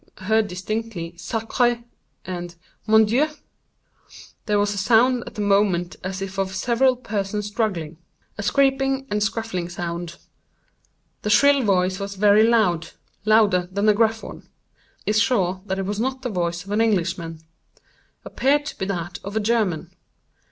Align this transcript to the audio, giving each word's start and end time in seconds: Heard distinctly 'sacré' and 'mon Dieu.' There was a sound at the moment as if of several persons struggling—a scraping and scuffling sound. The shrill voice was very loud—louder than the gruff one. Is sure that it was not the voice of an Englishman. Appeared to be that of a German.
Heard 0.17 0.47
distinctly 0.47 1.11
'sacré' 1.11 1.83
and 2.25 2.55
'mon 2.87 3.05
Dieu.' 3.05 3.27
There 4.47 4.57
was 4.57 4.73
a 4.73 4.77
sound 4.79 5.23
at 5.27 5.35
the 5.35 5.41
moment 5.41 5.95
as 6.03 6.23
if 6.23 6.39
of 6.39 6.55
several 6.55 6.95
persons 6.95 7.45
struggling—a 7.45 8.41
scraping 8.41 9.05
and 9.11 9.21
scuffling 9.21 9.69
sound. 9.69 10.15
The 11.21 11.29
shrill 11.29 11.61
voice 11.61 11.99
was 11.99 12.15
very 12.15 12.41
loud—louder 12.41 13.69
than 13.71 13.85
the 13.85 13.93
gruff 13.93 14.23
one. 14.23 14.49
Is 15.05 15.21
sure 15.21 15.61
that 15.67 15.77
it 15.77 15.85
was 15.85 15.99
not 15.99 16.23
the 16.23 16.29
voice 16.31 16.65
of 16.65 16.71
an 16.71 16.81
Englishman. 16.81 17.39
Appeared 18.25 18.65
to 18.65 18.77
be 18.79 18.87
that 18.87 19.19
of 19.23 19.35
a 19.35 19.39
German. 19.39 19.91